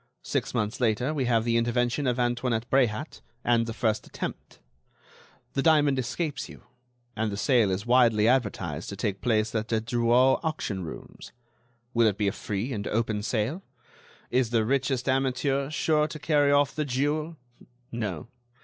Six 0.23 0.55
months 0.55 0.81
later 0.81 1.13
we 1.13 1.25
have 1.25 1.43
the 1.43 1.57
intervention 1.57 2.07
of 2.07 2.17
Antoinette 2.19 2.67
Bréhat 2.71 3.21
and 3.43 3.67
the 3.67 3.71
first 3.71 4.07
attempt. 4.07 4.57
The 5.53 5.61
diamond 5.61 5.99
escapes 5.99 6.49
you, 6.49 6.63
and 7.15 7.31
the 7.31 7.37
sale 7.37 7.69
is 7.69 7.85
widely 7.85 8.27
advertised 8.27 8.89
to 8.89 8.95
take 8.95 9.21
place 9.21 9.53
at 9.53 9.67
the 9.67 9.79
Drouot 9.79 10.39
auction 10.41 10.83
rooms. 10.83 11.31
Will 11.93 12.07
it 12.07 12.17
be 12.17 12.27
a 12.27 12.31
free 12.31 12.73
and 12.73 12.87
open 12.87 13.21
sale? 13.21 13.61
Is 14.31 14.49
the 14.49 14.65
richest 14.65 15.07
amateur 15.07 15.69
sure 15.69 16.07
to 16.07 16.17
carry 16.17 16.51
off 16.51 16.73
the 16.73 16.83
jewel? 16.83 17.37
No. 17.91 18.27